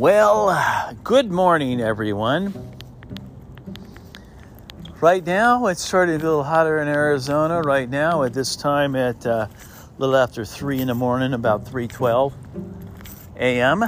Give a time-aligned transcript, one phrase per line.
[0.00, 2.54] Well, good morning, everyone.
[4.98, 7.60] Right now, it's starting to get a little hotter in Arizona.
[7.60, 9.50] Right now, at this time, at uh, a
[9.98, 12.32] little after three in the morning, about three twelve
[13.36, 13.82] a.m.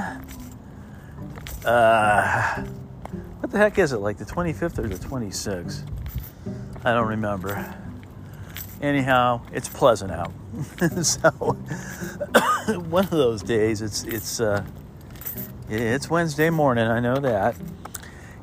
[1.65, 2.61] Uh,
[3.39, 3.97] what the heck is it?
[3.97, 5.83] Like the twenty fifth or the twenty sixth?
[6.85, 7.73] I don't remember.
[8.83, 10.31] Anyhow, it's pleasant out.
[11.01, 11.31] so
[12.87, 14.39] one of those days, it's it's.
[14.39, 14.63] Uh,
[15.69, 17.55] it's Wednesday morning, I know that.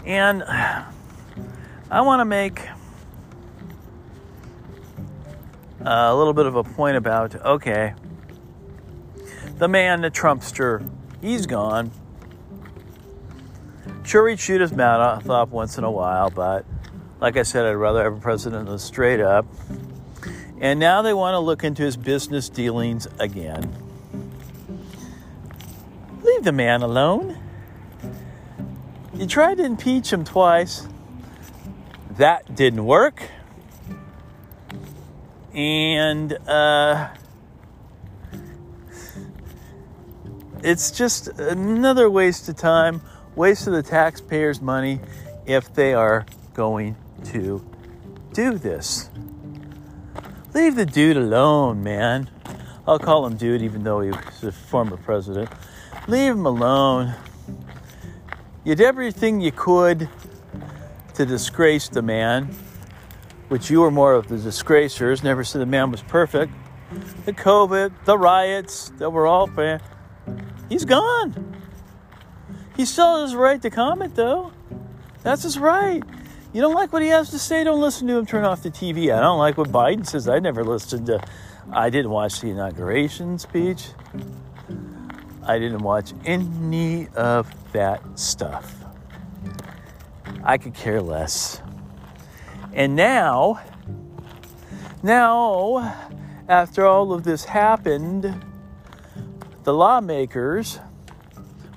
[0.04, 2.62] And I want to make
[5.80, 7.94] a little bit of a point about okay,
[9.58, 10.88] the man, the Trumpster,
[11.20, 11.90] he's gone.
[14.04, 16.64] Sure, he'd shoot his mouth off once in a while, but
[17.20, 19.46] like I said, I'd rather have a president that's straight up.
[20.58, 23.89] And now they want to look into his business dealings again.
[26.40, 27.36] Leave the man alone.
[29.12, 30.88] You tried to impeach him twice.
[32.16, 33.28] That didn't work.
[35.52, 37.10] And uh,
[40.64, 43.02] it's just another waste of time,
[43.36, 45.00] waste of the taxpayers' money
[45.44, 46.24] if they are
[46.54, 47.62] going to
[48.32, 49.10] do this.
[50.54, 52.30] Leave the dude alone, man.
[52.88, 55.50] I'll call him dude even though he was a former president.
[56.10, 57.14] Leave him alone.
[58.64, 60.08] You did everything you could
[61.14, 62.52] to disgrace the man,
[63.46, 65.22] which you were more of the disgracers.
[65.22, 66.52] Never said the man was perfect.
[67.26, 69.82] The COVID, the riots that were all bad.
[70.68, 71.62] He's gone.
[72.76, 74.50] He still has his right to comment, though.
[75.22, 76.02] That's his right.
[76.52, 77.62] You don't like what he has to say?
[77.62, 78.26] Don't listen to him.
[78.26, 79.16] Turn off the TV.
[79.16, 80.28] I don't like what Biden says.
[80.28, 81.22] I never listened to.
[81.72, 83.90] I didn't watch the inauguration speech.
[85.44, 88.74] I didn't watch any of that stuff.
[90.44, 91.60] I could care less.
[92.72, 93.60] And now,
[95.02, 95.96] now,
[96.48, 98.34] after all of this happened,
[99.64, 100.78] the lawmakers,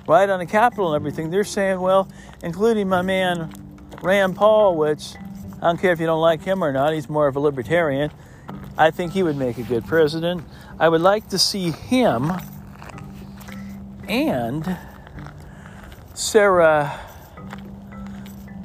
[0.08, 2.10] right on the Capitol and everything, they're saying, well,
[2.44, 3.52] including my man
[4.02, 5.16] Rand Paul, which
[5.62, 8.12] I don't care if you don't like him or not, he's more of a libertarian.
[8.78, 10.44] I think he would make a good president.
[10.80, 12.32] I would like to see him
[14.08, 14.78] and
[16.14, 17.00] Sarah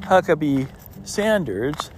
[0.00, 0.68] Huckabee
[1.04, 1.90] Sanders.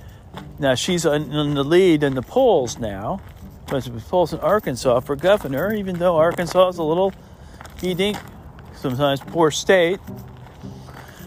[0.59, 3.21] Now she's in the lead in the polls now,
[3.67, 7.12] but the polls in Arkansas for governor, even though Arkansas is a little
[7.78, 8.17] dink,
[8.75, 10.01] sometimes poor state.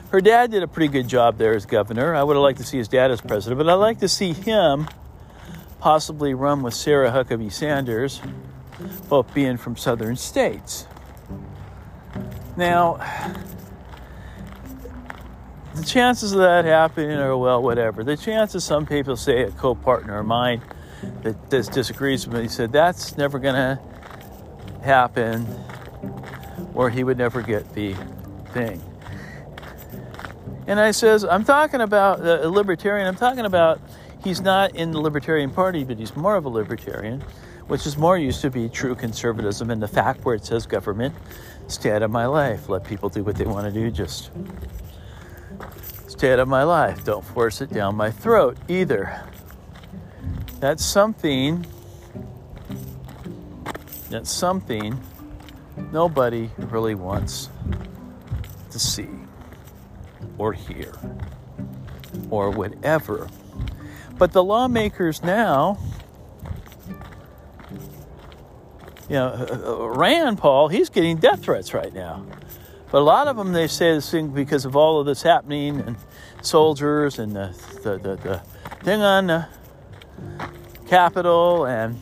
[0.09, 2.13] Her dad did a pretty good job there as governor.
[2.13, 4.33] I would have liked to see his dad as president, but I'd like to see
[4.33, 4.87] him
[5.79, 8.21] possibly run with Sarah Huckabee Sanders,
[9.09, 10.85] both being from southern states.
[12.55, 12.99] Now,
[15.75, 18.03] the chances of that happening are well, whatever.
[18.03, 20.61] The chances, some people say, a co partner of mine
[21.21, 23.79] that disagrees with me said that's never to
[24.83, 25.47] happen,
[26.73, 27.95] or he would never get the
[28.51, 28.81] thing.
[30.67, 33.07] And I says, I'm talking about uh, a libertarian.
[33.07, 33.81] I'm talking about
[34.23, 37.21] he's not in the Libertarian Party, but he's more of a libertarian,
[37.67, 41.13] which is more used to be true conservatism in the fact where it says government
[41.67, 42.69] stay out of my life.
[42.69, 43.91] Let people do what they want to do.
[43.91, 44.31] Just
[46.07, 47.03] stay out of my life.
[47.03, 49.21] Don't force it down my throat either.
[50.59, 51.65] That's something.
[54.09, 54.99] That's something
[55.91, 57.49] nobody really wants
[58.71, 59.09] to see
[60.37, 60.93] or hear
[62.29, 63.27] or whatever.
[64.17, 65.77] But the lawmakers now
[69.09, 72.25] you know, uh, uh, Rand Paul, he's getting death threats right now.
[72.91, 75.81] But a lot of them, they say this thing because of all of this happening
[75.81, 75.97] and
[76.41, 78.41] soldiers and the, the, the, the
[78.83, 79.47] thing on the
[80.87, 81.99] Capitol, and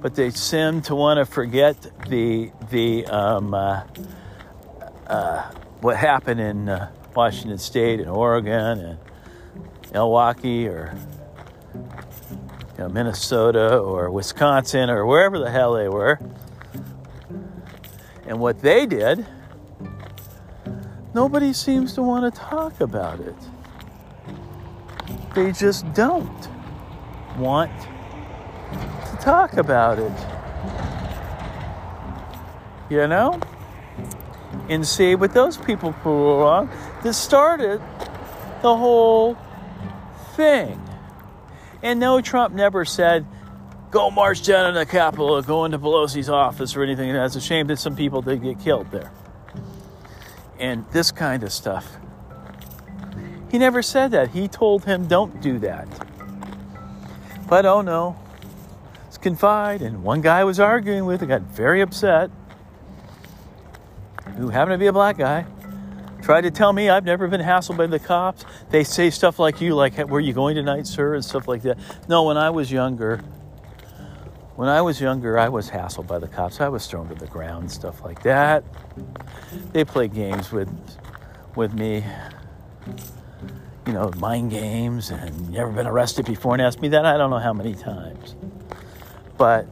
[0.00, 1.76] but they seem to want to forget
[2.08, 3.82] the the um, uh,
[5.06, 5.42] uh,
[5.80, 8.98] what happened in uh, Washington State and Oregon and
[9.92, 10.96] Milwaukee or
[11.74, 16.18] you know, Minnesota or Wisconsin or wherever the hell they were.
[18.26, 19.26] And what they did,
[21.14, 23.34] nobody seems to want to talk about it.
[25.34, 26.48] They just don't
[27.36, 30.12] want to talk about it.
[32.90, 33.40] You know?
[34.68, 36.70] And see what those people put wrong
[37.02, 37.80] that started
[38.62, 39.36] the whole
[40.36, 40.80] thing.
[41.82, 43.26] And no, Trump never said,
[43.90, 47.12] go march down in the Capitol or go into Pelosi's office or anything.
[47.12, 49.10] That's a shame that some people did get killed there.
[50.62, 51.96] and this kind of stuff.
[53.50, 54.30] He never said that.
[54.30, 55.88] He told him, don't do that.
[57.48, 58.16] But oh no,
[59.08, 59.82] it's confide.
[59.82, 62.30] And one guy I was arguing with and got very upset,
[64.36, 65.44] who happened to be a black guy,
[66.22, 68.44] tried to tell me I've never been hassled by the cops.
[68.70, 71.14] They say stuff like you, like, where you going tonight, sir?
[71.14, 71.78] And stuff like that.
[72.08, 73.18] No, when I was younger,
[74.56, 76.60] when I was younger, I was hassled by the cops.
[76.60, 78.64] I was thrown to the ground, stuff like that.
[79.72, 80.70] They played games with,
[81.56, 82.04] with me,
[83.86, 87.30] you know, mind games, and never been arrested before, and asked me that I don't
[87.30, 88.36] know how many times.
[89.36, 89.66] But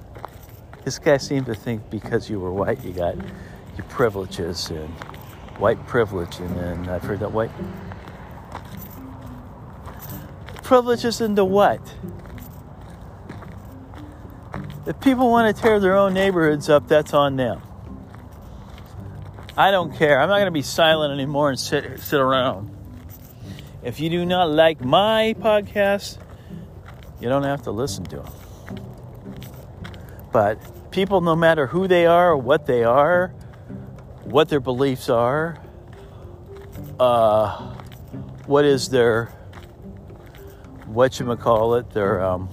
[0.85, 3.17] this guy seemed to think because you were white, you got
[3.77, 4.93] your privileges and
[5.61, 7.51] white privilege, and then I've heard that white
[10.71, 11.81] privileges into what?
[14.87, 17.61] If people want to tear their own neighborhoods up, that's on them.
[19.57, 20.21] I don't care.
[20.21, 22.71] I'm not going to be silent anymore and sit sit around.
[23.83, 26.19] If you do not like my podcast,
[27.21, 28.33] you don't have to listen to them.
[30.33, 33.35] But people, no matter who they are, or what they are,
[34.31, 35.59] what their beliefs are,
[36.99, 37.75] uh,
[38.47, 39.27] what is their
[40.87, 42.49] what you call it, their um,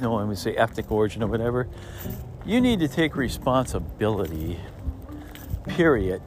[0.00, 1.68] no, let me say ethnic origin or whatever,
[2.44, 4.60] you need to take responsibility.
[5.66, 6.22] Period.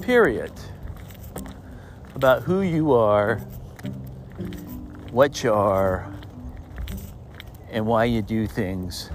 [0.00, 0.52] Period.
[2.14, 3.38] About who you are,
[5.10, 6.12] what you are,
[7.70, 9.10] and why you do things.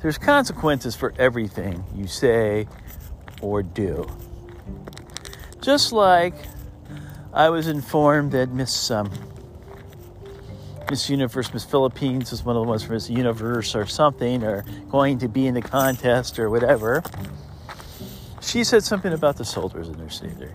[0.00, 2.68] There's consequences for everything you say
[3.40, 4.08] or do.
[5.60, 6.34] Just like
[7.32, 9.10] I was informed that Miss um,
[10.90, 14.64] Miss Universe, Miss Philippines was one of the ones for Miss Universe or something, or
[14.90, 17.02] going to be in the contest or whatever.
[18.40, 20.48] She said something about the soldiers in their city.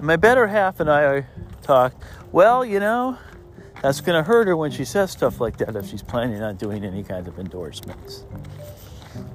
[0.00, 1.26] My better half and I
[1.62, 3.18] talked, well, you know,
[3.82, 6.56] that's going to hurt her when she says stuff like that if she's planning on
[6.56, 8.24] doing any kind of endorsements.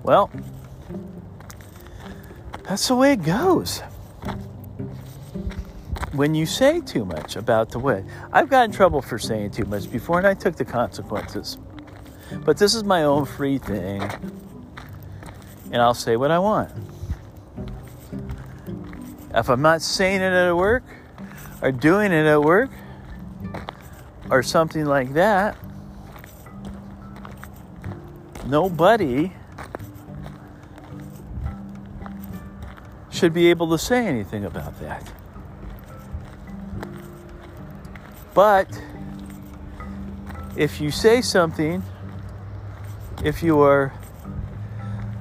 [0.03, 0.29] Well,
[2.63, 3.81] that's the way it goes
[6.13, 8.03] when you say too much about the way.
[8.31, 11.57] I've gotten trouble for saying too much before, and I took the consequences.
[12.43, 14.01] But this is my own free thing,
[15.71, 16.71] and I'll say what I want.
[19.33, 20.83] If I'm not saying it at work,
[21.61, 22.71] or doing it at work,
[24.29, 25.57] or something like that,
[28.45, 29.31] nobody
[33.11, 35.11] should be able to say anything about that.
[38.33, 38.81] But
[40.57, 41.81] if you say something,
[43.23, 43.93] if you are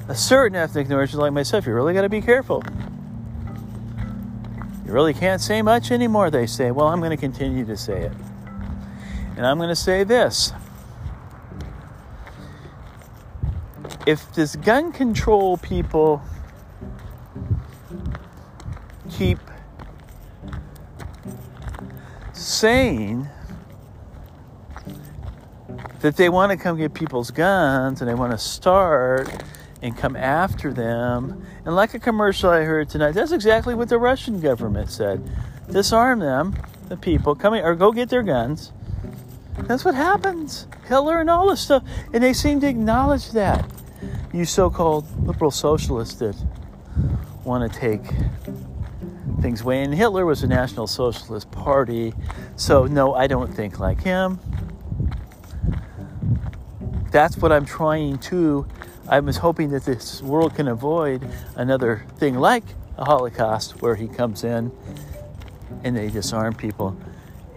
[0.09, 2.63] a certain ethnic origin like myself, you really got to be careful.
[4.85, 6.73] You really can't say much anymore, they say.
[6.73, 8.13] Well, I'm going to continue to say it.
[9.37, 10.53] And I'm going to say this.
[14.07, 16.23] If this gun control people
[19.11, 19.39] keep
[22.33, 23.29] saying
[26.01, 29.43] that they want to come get people's guns and they want to start
[29.81, 31.47] and come after them.
[31.65, 35.31] And like a commercial I heard tonight, that's exactly what the Russian government said.
[35.71, 36.57] Disarm them,
[36.89, 38.73] the people, come or go get their guns.
[39.59, 40.67] That's what happens.
[40.89, 41.85] Hitler and all this stuff.
[42.13, 43.71] And they seem to acknowledge that.
[44.33, 46.37] You so called liberal socialists that
[47.45, 48.03] want to take
[49.41, 49.83] things away.
[49.83, 52.15] And Hitler was a National Socialist Party,
[52.57, 54.39] so no, I don't think like him.
[57.11, 58.67] That's what I'm trying to.
[59.07, 62.65] I was hoping that this world can avoid another thing like
[62.97, 64.73] a Holocaust where he comes in
[65.85, 66.97] and they disarm people.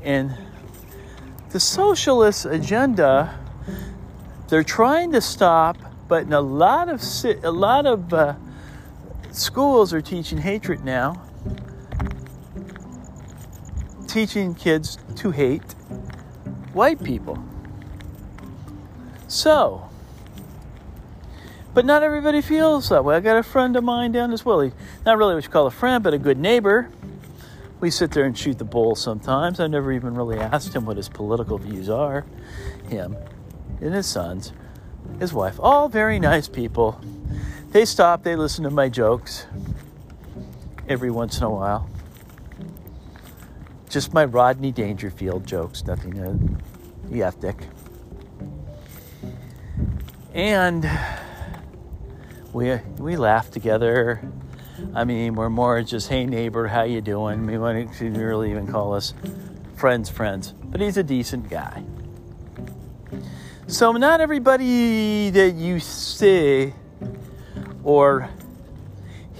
[0.04, 0.36] And
[1.58, 3.36] the socialist agenda,
[4.48, 5.76] they're trying to stop,
[6.08, 7.02] but in a lot of
[7.44, 8.36] a lot of uh,
[9.32, 11.20] schools are teaching hatred now
[14.08, 15.64] teaching kids to hate
[16.74, 17.44] white people.
[19.28, 19.90] So,
[21.74, 23.16] but not everybody feels that way.
[23.16, 24.60] I got a friend of mine down as well.
[24.60, 24.74] He,
[25.08, 26.92] not really what you call a friend, but a good neighbor.
[27.80, 29.60] We sit there and shoot the bull sometimes.
[29.60, 32.26] I've never even really asked him what his political views are.
[32.90, 33.16] Him
[33.82, 34.52] and his sons,
[35.20, 37.00] his wife, all very nice people.
[37.72, 39.46] They stop, they listen to my jokes
[40.88, 41.90] every once in a while.
[43.90, 47.58] Just my Rodney Dangerfield jokes, nothing uh, ethic.
[50.34, 50.90] And
[52.54, 54.22] we we laugh together.
[54.94, 57.46] I mean, we're more just, hey neighbor, how you doing?
[57.46, 59.14] We wouldn't really even call us
[59.76, 60.54] friends, friends.
[60.64, 61.84] But he's a decent guy.
[63.68, 66.74] So not everybody that you see
[67.84, 68.30] or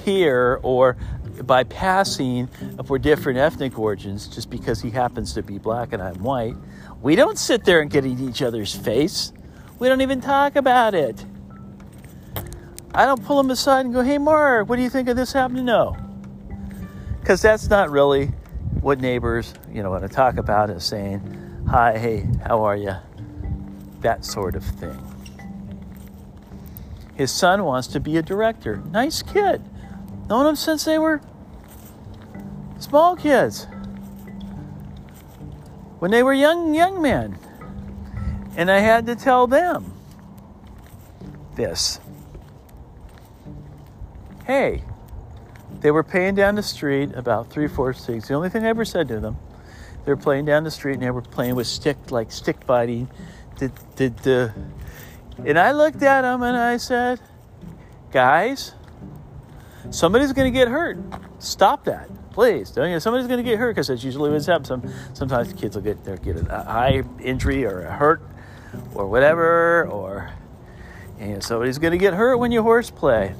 [0.06, 0.98] hear or
[1.44, 2.50] by passing
[2.90, 6.56] we're different ethnic origins, just because he happens to be black and I'm white,
[7.02, 9.32] we don't sit there and get in each other's face.
[9.78, 11.24] We don't even talk about it.
[12.98, 15.32] I don't pull him aside and go, hey, Mark, what do you think of this
[15.32, 15.66] happening?
[15.66, 15.96] No.
[17.20, 18.32] Because that's not really
[18.82, 21.22] what neighbors, you know, want to talk about is saying,
[21.70, 22.96] hi, hey, how are you?
[24.02, 24.98] That sort of thing.
[27.14, 28.78] His son wants to be a director.
[28.90, 29.62] Nice kid.
[30.28, 31.22] Known them since they were
[32.80, 33.66] small kids.
[36.00, 37.38] When they were young young men.
[38.56, 39.94] And I had to tell them
[41.54, 42.00] this.
[44.48, 44.82] Hey,
[45.82, 48.30] they were playing down the street about three, four, six.
[48.30, 49.36] The only thing I ever said to them,
[50.06, 53.10] they were playing down the street and they were playing with stick, like stick fighting.
[53.58, 54.50] Did, did, uh,
[55.46, 57.20] and I looked at them and I said,
[58.10, 58.74] guys,
[59.90, 60.98] somebody's going to get hurt.
[61.40, 62.70] Stop that, please.
[62.70, 64.82] Somebody's going to get hurt because that's usually what's happening.
[64.82, 68.22] Some, sometimes kids will get, get a eye injury or a hurt
[68.96, 70.32] or whatever, or
[71.20, 73.36] know, somebody's going to get hurt when you horseplay.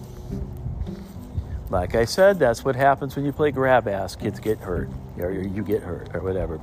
[1.70, 4.16] Like I said, that's what happens when you play grab ass.
[4.16, 6.62] Kids get hurt, or you get hurt, or whatever.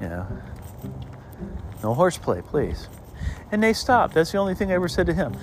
[0.00, 0.26] You know,
[1.82, 2.88] no horseplay, please.
[3.52, 4.14] And they stopped.
[4.14, 5.36] That's the only thing I ever said to him.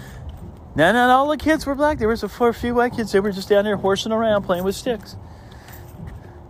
[0.75, 1.98] Now, not all the kids were black.
[1.98, 3.12] There was a, few white kids.
[3.12, 5.15] They were just down there horsing around playing with sticks.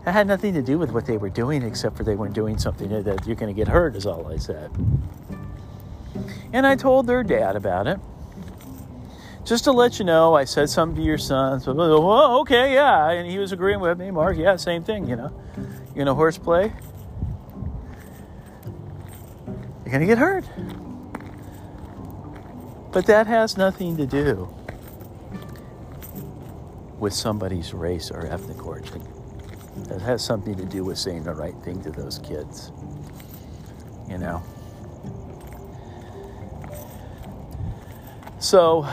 [0.05, 2.57] That had nothing to do with what they were doing, except for they weren't doing
[2.57, 4.71] something that you're going to get hurt, is all I said.
[6.51, 7.99] And I told their dad about it
[9.47, 11.61] just to let you know, I said something to your son.
[11.61, 11.71] So,
[12.41, 13.11] okay, yeah.
[13.11, 14.37] And he was agreeing with me, Mark.
[14.37, 15.31] Yeah, same thing, you know.
[15.55, 16.73] You're going to horseplay,
[19.85, 20.43] you're going to get hurt.
[22.91, 24.53] But that has nothing to do
[26.99, 29.01] with somebody's race or ethnic origin.
[29.87, 32.71] That has something to do with saying the right thing to those kids.
[34.09, 34.43] You know?
[38.39, 38.87] So,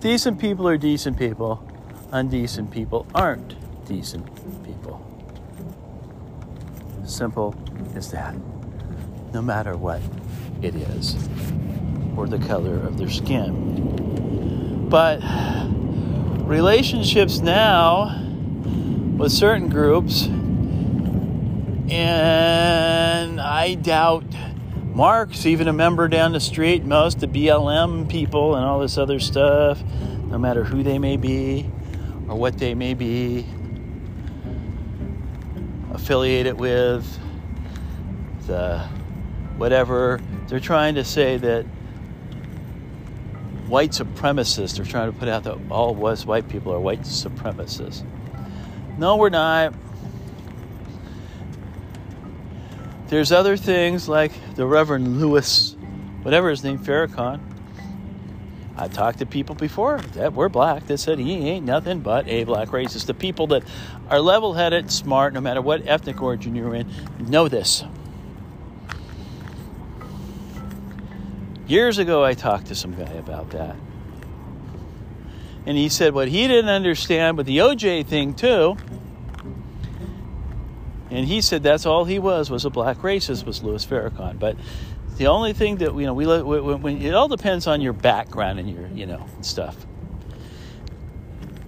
[0.00, 1.62] Decent people are decent people.
[2.10, 3.54] Undecent people aren't
[3.86, 4.26] decent
[4.64, 4.98] people.
[7.04, 7.54] Simple
[7.94, 8.34] as that.
[9.34, 10.00] No matter what
[10.62, 11.16] it is,
[12.16, 14.86] or the color of their skin.
[14.88, 15.20] But
[16.48, 18.24] relationships now
[19.18, 20.28] with certain groups,
[21.90, 24.24] and I doubt
[25.00, 29.18] Mark's even a member down the street, most the BLM people and all this other
[29.18, 29.82] stuff,
[30.26, 31.70] no matter who they may be
[32.28, 33.46] or what they may be
[35.94, 37.18] affiliated with,
[38.46, 38.80] the
[39.56, 40.20] whatever.
[40.48, 41.64] They're trying to say that
[43.68, 48.04] white supremacists are trying to put out that all West white people are white supremacists.
[48.98, 49.72] No, we're not.
[53.10, 55.74] There's other things like the Reverend Louis,
[56.22, 57.40] whatever his name, Farrakhan.
[58.76, 62.44] I talked to people before that were black that said he ain't nothing but a
[62.44, 63.06] black racist.
[63.06, 63.64] The people that
[64.08, 66.88] are level headed, smart, no matter what ethnic origin you're in,
[67.18, 67.82] know this.
[71.66, 73.74] Years ago, I talked to some guy about that.
[75.66, 78.76] And he said what he didn't understand with the OJ thing, too,
[81.10, 84.38] and he said that's all he was was a black racist was Louis Farrakhan.
[84.38, 84.56] But
[85.16, 88.86] the only thing that you know we, it all depends on your background and your
[88.88, 89.76] you know stuff.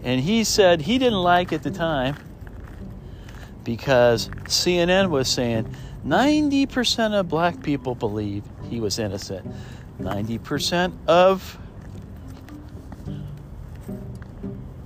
[0.04, 2.16] And he said he didn't like at the time
[3.64, 5.74] because CNN was saying
[6.06, 9.46] 90% of black people believe he was innocent.
[10.00, 11.58] 90% of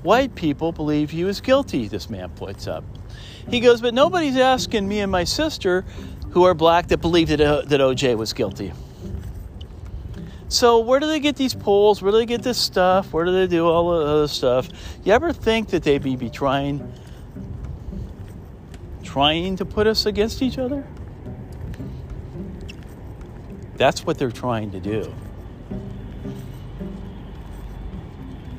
[0.03, 2.85] white people believe he was guilty, this man points up.
[3.49, 5.85] He goes, but nobody's asking me and my sister,
[6.31, 8.73] who are black, that believe that, uh, that OJ was guilty.
[10.49, 12.03] So where do they get these polls?
[12.03, 13.13] Where do they get this stuff?
[13.13, 14.69] Where do they do all the other stuff?
[15.05, 16.93] You ever think that they be, be trying
[19.03, 20.87] trying to put us against each other?
[23.77, 25.15] That's what they're trying to do.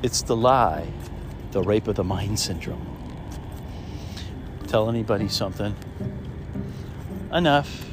[0.02, 0.88] It's the lie,
[1.52, 2.87] the rape of the mind syndrome
[4.68, 5.74] tell anybody something
[7.32, 7.84] enough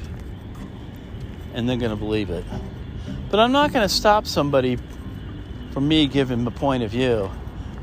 [1.54, 2.44] and they're going to believe it.
[3.30, 4.78] But I'm not going to stop somebody
[5.72, 7.32] from me giving a point of view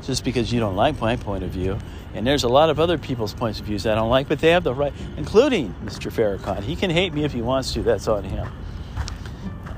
[0.03, 1.77] just because you don't like my point of view.
[2.13, 4.51] And there's a lot of other people's points of views I don't like, but they
[4.51, 6.11] have the right, including Mr.
[6.11, 6.61] Farrakhan.
[6.61, 7.81] He can hate me if he wants to.
[7.81, 8.47] That's on him.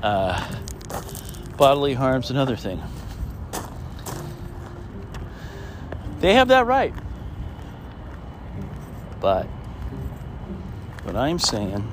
[0.02, 0.54] Uh,
[1.56, 2.82] bodily harm's another thing.
[6.20, 6.92] They have that right.
[9.26, 9.46] But
[11.02, 11.84] what I'm saying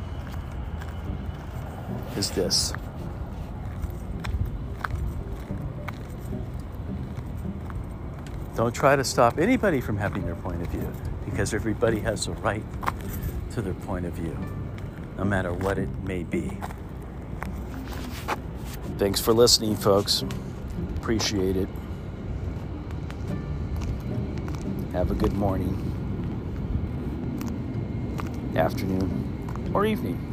[2.16, 2.74] is this.
[8.56, 10.94] Don't try to stop anybody from having their point of view
[11.25, 12.63] because everybody has a right
[13.54, 14.38] to their point of view,
[15.18, 16.56] no matter what it may be.
[19.00, 20.24] Thanks for listening, folks.
[20.98, 21.70] Appreciate it.
[24.92, 25.92] Have a good morning,
[28.55, 30.33] afternoon, or evening.